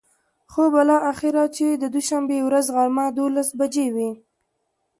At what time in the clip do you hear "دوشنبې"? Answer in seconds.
1.95-2.39